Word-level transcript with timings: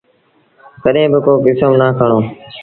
ڪڏهيݩ 0.83 1.11
با 1.11 1.19
ڪو 1.25 1.33
ڪسم 1.45 1.71
نا 1.79 1.87
کڻو۔ 1.97 2.19